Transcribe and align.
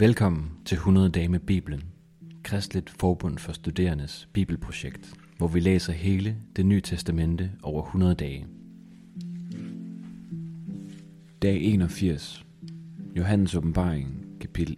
Velkommen 0.00 0.50
til 0.64 0.74
100 0.74 1.08
dage 1.08 1.28
med 1.28 1.40
Bibelen, 1.40 1.82
Kristligt 2.44 2.90
Forbund 2.90 3.38
for 3.38 3.52
Studerendes 3.52 4.28
Bibelprojekt, 4.32 5.14
hvor 5.38 5.48
vi 5.48 5.60
læser 5.60 5.92
hele 5.92 6.36
det 6.56 6.66
nye 6.66 6.80
testamente 6.80 7.50
over 7.62 7.82
100 7.82 8.14
dage. 8.14 8.46
Dag 11.42 11.60
81. 11.62 12.44
Johannes 13.16 13.54
åbenbaring, 13.54 14.26
kapitel 14.40 14.76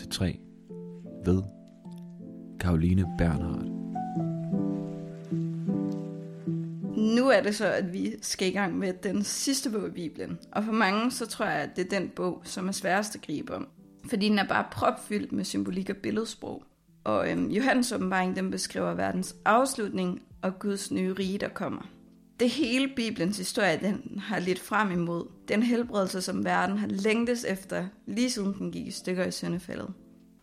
1-3. 0.00 0.24
Ved 1.24 1.42
Karoline 2.60 3.04
Bernhardt. 3.18 3.68
Nu 7.16 7.28
er 7.28 7.42
det 7.42 7.54
så, 7.54 7.66
at 7.66 7.92
vi 7.92 8.14
skal 8.22 8.48
i 8.48 8.52
gang 8.52 8.78
med 8.78 8.92
den 9.02 9.22
sidste 9.22 9.70
bog 9.70 9.88
i 9.88 9.90
Bibelen. 9.90 10.38
Og 10.52 10.64
for 10.64 10.72
mange, 10.72 11.10
så 11.10 11.26
tror 11.26 11.46
jeg, 11.46 11.62
at 11.62 11.70
det 11.76 11.84
er 11.84 12.00
den 12.00 12.08
bog, 12.16 12.42
som 12.44 12.68
er 12.68 12.72
sværest 12.72 13.14
at 13.14 13.22
gribe 13.22 13.54
om. 13.54 13.68
Fordi 14.08 14.28
den 14.28 14.38
er 14.38 14.48
bare 14.48 14.64
propfyldt 14.70 15.32
med 15.32 15.44
symbolik 15.44 15.90
og 15.90 15.96
billedsprog. 15.96 16.64
Og 17.04 17.30
øhm, 17.30 17.50
Johannes 17.50 17.92
åbenbaring, 17.92 18.36
den 18.36 18.50
beskriver 18.50 18.94
verdens 18.94 19.36
afslutning 19.44 20.22
og 20.42 20.58
Guds 20.58 20.90
nye 20.90 21.12
rige, 21.12 21.38
der 21.38 21.48
kommer. 21.48 21.82
Det 22.40 22.50
hele 22.50 22.88
Bibelens 22.96 23.38
historie, 23.38 23.78
den 23.82 24.18
har 24.18 24.38
lidt 24.38 24.60
frem 24.60 24.90
imod 24.90 25.26
den 25.48 25.62
helbredelse, 25.62 26.22
som 26.22 26.44
verden 26.44 26.78
har 26.78 26.86
længtes 26.86 27.44
efter, 27.44 27.86
lige 28.06 28.30
siden 28.30 28.54
den 28.58 28.72
gik 28.72 28.86
i 28.86 28.90
stykker 28.90 29.24
i 29.24 29.30
syndefaldet. 29.30 29.92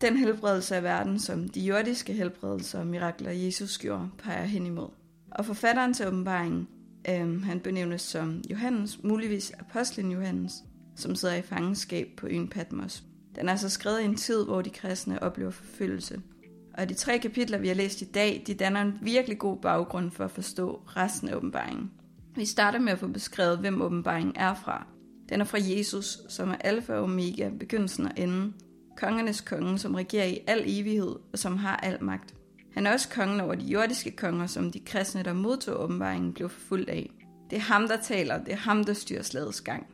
Den 0.01 0.17
helbredelse 0.17 0.75
af 0.75 0.83
verden, 0.83 1.19
som 1.19 1.49
de 1.49 1.61
jordiske 1.61 2.13
helbredelser 2.13 2.79
og 2.79 2.87
mirakler 2.87 3.31
Jesus 3.31 3.77
gjorde, 3.77 4.09
peger 4.23 4.45
hen 4.45 4.65
imod. 4.65 4.89
Og 5.31 5.45
forfatteren 5.45 5.93
til 5.93 6.07
åbenbaringen, 6.07 6.67
øhm, 7.09 7.43
han 7.43 7.59
benævnes 7.59 8.01
som 8.01 8.41
Johannes, 8.49 9.03
muligvis 9.03 9.51
apostlen 9.59 10.11
Johannes, 10.11 10.53
som 10.95 11.15
sidder 11.15 11.35
i 11.35 11.41
fangenskab 11.41 12.07
på 12.17 12.27
øen 12.27 12.47
Patmos. 12.47 13.03
Den 13.35 13.49
er 13.49 13.55
så 13.55 13.69
skrevet 13.69 14.01
i 14.01 14.05
en 14.05 14.15
tid, 14.15 14.45
hvor 14.45 14.61
de 14.61 14.69
kristne 14.69 15.23
oplever 15.23 15.51
forfølgelse. 15.51 16.21
Og 16.77 16.89
de 16.89 16.93
tre 16.93 17.19
kapitler, 17.19 17.57
vi 17.57 17.67
har 17.67 17.75
læst 17.75 18.01
i 18.01 18.05
dag, 18.05 18.43
de 18.47 18.53
danner 18.53 18.81
en 18.81 18.93
virkelig 19.01 19.37
god 19.37 19.57
baggrund 19.57 20.11
for 20.11 20.23
at 20.23 20.31
forstå 20.31 20.81
resten 20.87 21.29
af 21.29 21.35
åbenbaringen. 21.35 21.91
Vi 22.35 22.45
starter 22.45 22.79
med 22.79 22.91
at 22.91 22.99
få 22.99 23.07
beskrevet, 23.07 23.57
hvem 23.57 23.81
åbenbaringen 23.81 24.33
er 24.35 24.53
fra. 24.53 24.87
Den 25.29 25.41
er 25.41 25.45
fra 25.45 25.57
Jesus, 25.61 26.19
som 26.29 26.49
er 26.49 26.55
alfa 26.55 26.93
og 26.93 27.03
omega, 27.03 27.49
begyndelsen 27.59 28.05
og 28.05 28.11
enden. 28.17 28.55
Kongernes 28.97 29.41
konge, 29.41 29.77
som 29.77 29.95
regerer 29.95 30.25
i 30.25 30.39
al 30.47 30.63
evighed 30.65 31.15
og 31.33 31.39
som 31.39 31.57
har 31.57 31.77
al 31.77 32.03
magt. 32.03 32.33
Han 32.73 32.87
er 32.87 32.93
også 32.93 33.09
kongen 33.09 33.41
over 33.41 33.55
de 33.55 33.65
jordiske 33.65 34.11
konger, 34.11 34.47
som 34.47 34.71
de 34.71 34.79
kristne, 34.79 35.23
der 35.23 35.33
modtog 35.33 35.83
åbenbaringen, 35.83 36.33
blev 36.33 36.49
forfulgt 36.49 36.89
af. 36.89 37.09
Det 37.49 37.55
er 37.55 37.61
ham, 37.61 37.87
der 37.87 37.97
taler, 37.97 38.43
det 38.43 38.53
er 38.53 38.57
ham, 38.57 38.83
der 38.83 38.93
styrer 38.93 39.21
slagets 39.21 39.61
gang. 39.61 39.87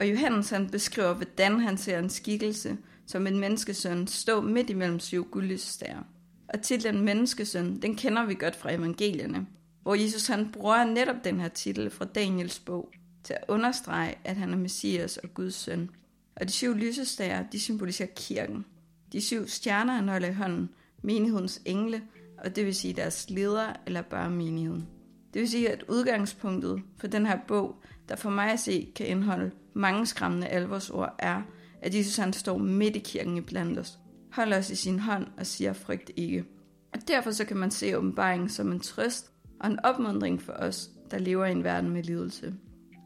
Og 0.00 0.10
Johannes 0.10 0.50
han 0.50 0.70
beskriver, 0.70 1.14
hvordan 1.14 1.60
han 1.60 1.78
ser 1.78 1.98
en 1.98 2.10
skikkelse 2.10 2.76
som 3.06 3.26
en 3.26 3.38
menneskesøn 3.38 4.06
stå 4.06 4.40
midt 4.40 4.70
imellem 4.70 5.00
syv 5.00 5.30
guldlysestager. 5.30 6.02
Og 6.48 6.62
titlen 6.62 7.04
menneskesøn, 7.04 7.82
den 7.82 7.96
kender 7.96 8.26
vi 8.26 8.34
godt 8.34 8.56
fra 8.56 8.74
evangelierne, 8.74 9.46
hvor 9.82 9.94
Jesus 9.94 10.26
han 10.26 10.52
bruger 10.52 10.84
netop 10.84 11.24
den 11.24 11.40
her 11.40 11.48
titel 11.48 11.90
fra 11.90 12.04
Daniels 12.04 12.58
bog 12.58 12.92
til 13.24 13.34
at 13.34 13.44
understrege, 13.48 14.14
at 14.24 14.36
han 14.36 14.52
er 14.52 14.56
Messias 14.56 15.16
og 15.16 15.34
Guds 15.34 15.54
søn. 15.54 15.90
Og 16.36 16.46
de 16.46 16.52
syv 16.52 16.74
lysestager, 16.74 17.44
de 17.52 17.60
symboliserer 17.60 18.08
kirken. 18.16 18.64
De 19.12 19.20
syv 19.20 19.46
stjerner 19.46 19.92
han 19.92 20.08
holder 20.08 20.28
i 20.28 20.32
hånden, 20.32 20.70
menighedens 21.02 21.62
engle, 21.64 22.02
og 22.38 22.56
det 22.56 22.66
vil 22.66 22.74
sige 22.74 22.94
deres 22.94 23.30
ledere 23.30 23.74
eller 23.86 24.02
bare 24.02 24.30
menigheden. 24.30 24.86
Det 25.34 25.40
vil 25.40 25.48
sige, 25.48 25.70
at 25.70 25.84
udgangspunktet 25.88 26.82
for 26.96 27.06
den 27.06 27.26
her 27.26 27.38
bog, 27.48 27.82
der 28.08 28.16
for 28.16 28.30
mig 28.30 28.52
at 28.52 28.60
se 28.60 28.92
kan 28.96 29.06
indeholde 29.06 29.50
mange 29.78 30.06
skræmmende 30.06 30.46
alvorsord, 30.46 31.14
er, 31.18 31.42
at 31.82 31.94
Jesus 31.94 32.16
han 32.16 32.32
står 32.32 32.58
midt 32.58 32.96
i 32.96 32.98
kirken 32.98 33.36
i 33.36 33.40
blandt 33.40 33.78
os, 33.78 33.98
holder 34.32 34.58
os 34.58 34.70
i 34.70 34.76
sin 34.76 34.98
hånd 34.98 35.26
og 35.38 35.46
siger, 35.46 35.72
frygt 35.72 36.10
ikke. 36.16 36.44
Og 36.92 37.08
derfor 37.08 37.30
så 37.30 37.44
kan 37.44 37.56
man 37.56 37.70
se 37.70 37.98
åbenbaringen 37.98 38.48
som 38.48 38.72
en 38.72 38.80
trøst 38.80 39.30
og 39.60 39.70
en 39.70 39.80
opmundring 39.84 40.42
for 40.42 40.52
os, 40.52 40.90
der 41.10 41.18
lever 41.18 41.46
i 41.46 41.52
en 41.52 41.64
verden 41.64 41.90
med 41.90 42.02
lidelse. 42.02 42.54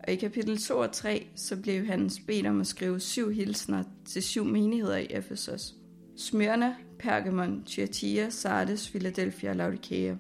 Og 0.07 0.13
i 0.13 0.17
kapitel 0.17 0.59
2 0.59 0.79
og 0.79 0.93
3, 0.93 1.27
så 1.37 1.57
blev 1.57 1.81
Johannes 1.81 2.21
bedt 2.27 2.47
om 2.47 2.61
at 2.61 2.67
skrive 2.67 3.01
syv 3.01 3.31
hilsner 3.31 3.83
til 4.05 4.23
syv 4.23 4.45
menigheder 4.45 4.97
i 4.97 5.07
Efesos. 5.11 5.75
Smyrna, 6.17 6.75
Pergamon, 6.99 7.65
Thyatira, 7.67 8.31
Sardes, 8.31 8.91
Philadelphia 8.91 9.51
og 9.51 9.57
Laodicea. 9.57 10.15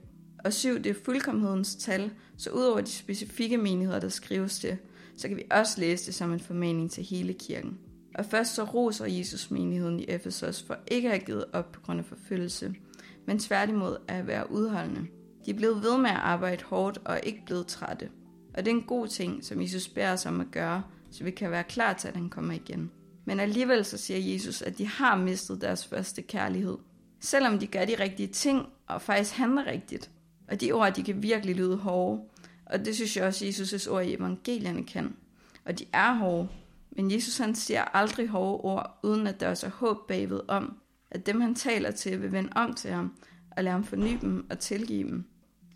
Og 0.45 0.53
syv, 0.53 0.79
det 0.79 0.91
er 0.91 1.05
fuldkommenhedens 1.05 1.75
tal, 1.75 2.11
så 2.37 2.51
udover 2.51 2.81
de 2.81 2.91
specifikke 2.91 3.57
menigheder, 3.57 4.01
der 4.01 4.09
skrives 4.09 4.59
til, 4.59 4.79
så 5.17 5.29
kan 5.29 5.37
vi 5.37 5.45
også 5.51 5.81
læse 5.81 6.07
det 6.07 6.15
som 6.15 6.33
en 6.33 6.41
formaning 6.41 6.91
til 6.91 7.05
hele 7.05 7.33
kirken. 7.33 7.79
Og 8.15 8.25
først 8.25 8.55
så 8.55 8.65
roser 8.65 9.07
Jesus 9.07 9.51
menigheden 9.51 10.01
i 10.01 10.05
Efesos 10.09 10.63
for 10.63 10.77
ikke 10.87 11.09
at 11.09 11.15
have 11.15 11.27
givet 11.27 11.45
op 11.53 11.73
på 11.73 11.81
grund 11.81 11.99
af 11.99 12.05
forfølgelse, 12.05 12.75
men 13.27 13.39
tværtimod 13.39 13.97
at 14.09 14.27
være 14.27 14.51
udholdende. 14.51 15.07
De 15.47 15.51
er 15.51 15.55
blevet 15.55 15.83
ved 15.83 15.99
med 15.99 16.11
at 16.11 16.17
arbejde 16.17 16.65
hårdt 16.65 16.99
og 17.05 17.21
ikke 17.23 17.43
blevet 17.47 17.67
trætte. 17.67 18.09
Og 18.55 18.65
det 18.65 18.71
er 18.71 18.77
en 18.77 18.83
god 18.83 19.09
ting, 19.09 19.45
som 19.45 19.63
Jesus 19.63 19.89
beder 19.89 20.13
os 20.13 20.27
om 20.27 20.41
at 20.41 20.51
gøre, 20.51 20.83
så 21.11 21.25
vi 21.25 21.31
kan 21.31 21.51
være 21.51 21.65
klar 21.65 21.93
til, 21.93 22.09
at 22.09 22.17
han 22.17 22.31
kommer 22.31 22.53
igen. 22.53 22.91
Men 23.25 23.41
alligevel 23.41 23.85
så 23.85 23.99
siger 23.99 24.33
Jesus, 24.33 24.63
at 24.63 24.79
de 24.79 24.87
har 24.87 25.17
mistet 25.17 25.61
deres 25.61 25.87
første 25.87 26.23
kærlighed. 26.23 26.79
Selvom 27.21 27.59
de 27.59 27.67
gør 27.67 27.85
de 27.85 27.95
rigtige 27.99 28.27
ting 28.27 28.67
og 28.87 29.03
faktisk 29.03 29.37
handler 29.37 29.67
rigtigt. 29.67 30.11
Og 30.49 30.61
de 30.61 30.73
ord, 30.73 30.95
de 30.95 31.03
kan 31.03 31.23
virkelig 31.23 31.57
lyde 31.57 31.77
hårde. 31.77 32.21
Og 32.73 32.85
det 32.85 32.95
synes 32.95 33.17
jeg 33.17 33.25
også, 33.25 33.45
Jesus' 33.45 33.91
ord 33.91 34.05
i 34.05 34.15
evangelierne 34.15 34.85
kan. 34.85 35.17
Og 35.65 35.79
de 35.79 35.85
er 35.93 36.15
hårde, 36.15 36.49
men 36.97 37.11
Jesus 37.11 37.39
han 37.39 37.55
siger 37.55 37.83
aldrig 37.83 38.29
hårde 38.29 38.61
ord, 38.61 38.99
uden 39.03 39.27
at 39.27 39.41
der 39.41 39.49
også 39.49 39.67
er 39.67 39.71
håb 39.71 40.09
bagved 40.09 40.41
om, 40.49 40.77
at 41.11 41.27
dem 41.27 41.41
han 41.41 41.55
taler 41.55 41.91
til 41.91 42.23
vil 42.23 42.33
vende 42.33 42.51
om 42.53 42.75
til 42.75 42.91
ham, 42.91 43.13
og 43.51 43.65
lade 43.65 43.73
ham 43.73 43.85
forny 43.85 44.19
dem 44.21 44.47
og 44.51 44.59
tilgive 44.59 45.09
dem. 45.09 45.25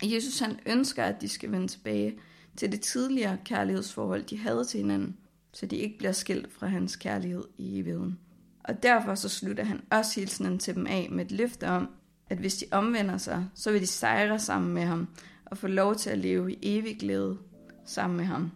Og 0.01 0.13
Jesus 0.13 0.39
han 0.39 0.59
ønsker, 0.65 1.03
at 1.03 1.21
de 1.21 1.29
skal 1.29 1.51
vende 1.51 1.67
tilbage 1.67 2.19
til 2.57 2.71
det 2.71 2.81
tidligere 2.81 3.37
kærlighedsforhold, 3.45 4.23
de 4.23 4.37
havde 4.37 4.65
til 4.65 4.79
hinanden, 4.79 5.17
så 5.53 5.65
de 5.65 5.75
ikke 5.75 5.97
bliver 5.97 6.11
skilt 6.11 6.53
fra 6.53 6.67
hans 6.67 6.95
kærlighed 6.95 7.43
i 7.57 7.79
evigheden. 7.79 8.19
Og 8.63 8.83
derfor 8.83 9.15
så 9.15 9.29
slutter 9.29 9.63
han 9.63 9.81
også 9.91 10.19
hilsenen 10.19 10.59
til 10.59 10.75
dem 10.75 10.87
af 10.87 11.07
med 11.11 11.25
et 11.25 11.31
løfte 11.31 11.67
om, 11.67 11.89
at 12.29 12.37
hvis 12.37 12.55
de 12.55 12.65
omvender 12.71 13.17
sig, 13.17 13.45
så 13.55 13.71
vil 13.71 13.81
de 13.81 13.87
sejre 13.87 14.39
sammen 14.39 14.73
med 14.73 14.83
ham 14.83 15.07
og 15.51 15.57
få 15.57 15.67
lov 15.67 15.95
til 15.95 16.09
at 16.09 16.17
leve 16.17 16.51
i 16.51 16.59
evig 16.61 16.97
glæde 16.99 17.37
sammen 17.85 18.17
med 18.17 18.25
ham. 18.25 18.51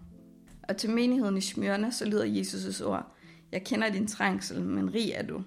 Og 0.69 0.77
til 0.77 0.89
menigheden 0.89 1.37
i 1.37 1.41
Smyrna, 1.41 1.91
så 1.91 2.05
lyder 2.05 2.41
Jesus' 2.41 2.85
ord, 2.85 3.15
Jeg 3.51 3.63
kender 3.63 3.89
din 3.89 4.07
trængsel, 4.07 4.61
men 4.61 4.93
rig 4.93 5.11
er 5.11 5.23
du. 5.23 5.43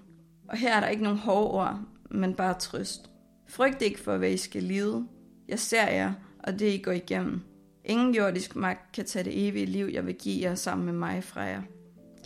Og 0.47 0.57
her 0.57 0.75
er 0.75 0.79
der 0.79 0.87
ikke 0.87 1.03
nogen 1.03 1.17
hårde 1.17 1.51
ord, 1.51 1.79
men 2.11 2.33
bare 2.33 2.59
trøst. 2.59 3.09
Frygt 3.47 3.81
ikke 3.81 3.99
for, 3.99 4.17
hvad 4.17 4.31
I 4.31 4.37
skal 4.37 4.63
lide. 4.63 5.07
Jeg 5.47 5.59
ser 5.59 5.89
jer, 5.89 6.13
og 6.39 6.59
det 6.59 6.73
I 6.73 6.77
går 6.77 6.91
igennem. 6.91 7.41
Ingen 7.85 8.15
jordisk 8.15 8.55
magt 8.55 8.91
kan 8.91 9.05
tage 9.05 9.25
det 9.25 9.47
evige 9.47 9.65
liv, 9.65 9.85
jeg 9.85 10.05
vil 10.05 10.15
give 10.15 10.49
jer 10.49 10.55
sammen 10.55 10.85
med 10.85 10.93
mig 10.93 11.23
fra 11.23 11.41
jer. 11.41 11.61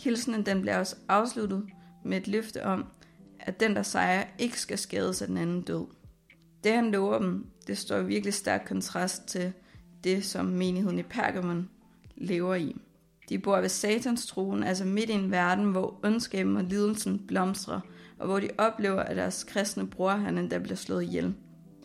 Hilsenen 0.00 0.46
den 0.46 0.60
bliver 0.60 0.78
også 0.78 0.96
afsluttet 1.08 1.66
med 2.04 2.16
et 2.16 2.28
løfte 2.28 2.64
om, 2.64 2.84
at 3.40 3.60
den, 3.60 3.76
der 3.76 3.82
sejrer, 3.82 4.24
ikke 4.38 4.60
skal 4.60 4.78
skades 4.78 5.22
af 5.22 5.28
den 5.28 5.36
anden 5.36 5.62
død. 5.62 5.86
Det 6.64 6.72
han 6.72 6.90
lover 6.90 7.18
dem, 7.18 7.46
det 7.70 7.78
står 7.78 7.98
i 7.98 8.04
virkelig 8.04 8.34
stærk 8.34 8.64
kontrast 8.68 9.26
til 9.26 9.52
det, 10.04 10.24
som 10.24 10.46
menigheden 10.46 10.98
i 10.98 11.02
Pergamon 11.02 11.68
lever 12.16 12.54
i. 12.54 12.76
De 13.28 13.38
bor 13.38 13.60
ved 13.60 13.68
satans 13.68 14.26
troen, 14.26 14.62
altså 14.62 14.84
midt 14.84 15.10
i 15.10 15.12
en 15.12 15.30
verden, 15.30 15.64
hvor 15.64 16.00
ondskaben 16.02 16.56
og 16.56 16.64
lidelsen 16.64 17.26
blomstrer, 17.28 17.80
og 18.18 18.26
hvor 18.26 18.40
de 18.40 18.48
oplever, 18.58 19.00
at 19.02 19.16
deres 19.16 19.44
kristne 19.44 19.86
bror 19.86 20.10
han 20.10 20.38
endda 20.38 20.58
bliver 20.58 20.76
slået 20.76 21.02
ihjel. 21.02 21.34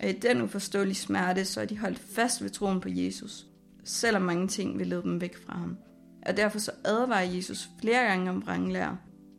Og 0.01 0.09
i 0.09 0.12
den 0.12 0.41
uforståelige 0.41 0.95
smerte, 0.95 1.45
så 1.45 1.62
er 1.62 1.66
de 1.66 1.78
holdt 1.78 2.00
fast 2.00 2.44
ved 2.44 2.50
troen 2.50 2.81
på 2.81 2.90
Jesus, 2.90 3.45
selvom 3.84 4.22
mange 4.22 4.47
ting 4.47 4.79
vil 4.79 4.88
lede 4.88 5.03
dem 5.03 5.22
væk 5.22 5.45
fra 5.45 5.57
ham. 5.57 5.78
Og 6.25 6.38
derfor 6.38 6.59
så 6.59 6.72
advarer 6.85 7.31
Jesus 7.31 7.69
flere 7.81 8.03
gange 8.03 8.29
om 8.29 8.45
vranglærer. 8.45 8.95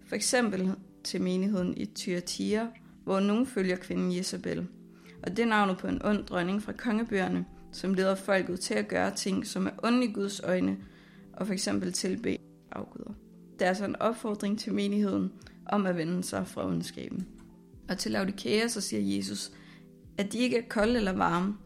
For 0.08 0.16
eksempel 0.16 0.74
til 1.04 1.22
menigheden 1.22 1.76
i 1.76 1.86
Thyatira, 1.86 2.66
hvor 3.04 3.20
nogen 3.20 3.46
følger 3.46 3.76
kvinden 3.76 4.16
Jezebel. 4.16 4.66
Og 5.26 5.36
det 5.36 5.42
er 5.42 5.46
navnet 5.46 5.78
på 5.78 5.86
en 5.86 6.02
ond 6.04 6.24
dronning 6.24 6.62
fra 6.62 6.72
kongebøgerne, 6.72 7.44
som 7.72 7.94
leder 7.94 8.14
folket 8.14 8.60
til 8.60 8.74
at 8.74 8.88
gøre 8.88 9.14
ting, 9.14 9.46
som 9.46 9.66
er 9.66 9.70
onde 9.82 10.04
i 10.04 10.12
Guds 10.12 10.40
øjne, 10.40 10.76
og 11.32 11.46
for 11.46 11.54
eksempel 11.54 11.92
tilbe 11.92 12.36
afguder. 12.72 13.10
Det 13.58 13.64
er 13.64 13.68
altså 13.68 13.84
en 13.84 13.96
opfordring 13.96 14.58
til 14.58 14.74
menigheden 14.74 15.32
om 15.66 15.86
at 15.86 15.96
vende 15.96 16.24
sig 16.24 16.46
fra 16.46 16.66
ondskaben. 16.66 17.26
Og 17.88 17.98
til 17.98 18.12
Laodikea 18.12 18.68
så 18.68 18.80
siger 18.80 19.16
Jesus, 19.16 19.52
at 20.18 20.32
de 20.32 20.38
ikke 20.38 20.58
er 20.58 20.68
kolde 20.68 20.96
eller 20.96 21.12
varme. 21.12 21.56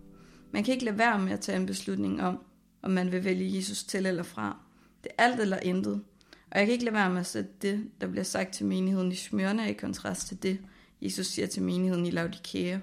Man 0.53 0.65
kan 0.65 0.75
ikke 0.75 0.85
lade 0.85 0.99
være 0.99 1.19
med 1.19 1.33
at 1.33 1.41
tage 1.41 1.61
en 1.61 1.67
beslutning 1.67 2.23
om, 2.23 2.39
om 2.83 2.91
man 2.91 3.13
vil 3.13 3.25
vælge 3.25 3.57
Jesus 3.57 3.85
til 3.85 4.07
eller 4.07 4.23
fra. 4.23 4.57
Det 5.03 5.13
er 5.19 5.25
alt 5.25 5.41
eller 5.41 5.59
intet. 5.59 6.03
Og 6.51 6.59
jeg 6.59 6.67
kan 6.67 6.73
ikke 6.73 6.85
lade 6.85 6.95
være 6.95 7.11
med 7.11 7.21
at 7.21 7.27
sætte 7.27 7.51
det, 7.63 7.91
der 8.01 8.07
bliver 8.07 8.25
sagt 8.25 8.53
til 8.53 8.67
menigheden 8.67 9.13
i 9.13 9.15
Smyrna 9.15 9.69
i 9.69 9.73
kontrast 9.73 10.29
til 10.29 10.43
det, 10.43 10.59
Jesus 11.03 11.27
siger 11.27 11.47
til 11.47 11.63
menigheden 11.63 12.07
i 12.07 12.11
Laodikea. 12.11 12.79